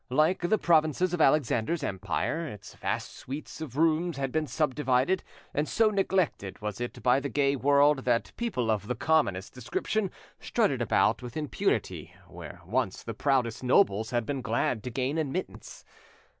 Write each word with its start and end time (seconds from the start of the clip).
Like 0.09 0.41
the 0.49 0.57
provinces 0.57 1.13
of 1.13 1.21
Alexander's 1.21 1.83
empire, 1.83 2.47
its 2.47 2.73
vast 2.73 3.15
suites 3.15 3.61
of 3.61 3.77
rooms 3.77 4.17
had 4.17 4.31
been 4.31 4.47
subdivided; 4.47 5.21
and 5.53 5.69
so 5.69 5.91
neglected 5.91 6.59
was 6.59 6.81
it 6.81 7.03
by 7.03 7.19
the 7.19 7.29
gay 7.29 7.55
world 7.55 7.99
that 7.99 8.31
people 8.35 8.71
of 8.71 8.87
the 8.87 8.95
commonest 8.95 9.53
description 9.53 10.09
strutted 10.39 10.81
about 10.81 11.21
with 11.21 11.37
impunity 11.37 12.15
where 12.27 12.61
once 12.65 13.03
the 13.03 13.13
proudest 13.13 13.63
nobles 13.63 14.09
had 14.09 14.25
been 14.25 14.41
glad 14.41 14.81
to 14.85 14.89
gain 14.89 15.19
admittance. 15.19 15.85